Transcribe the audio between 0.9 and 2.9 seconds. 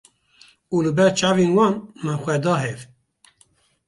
ber çavên wan min xwe da hev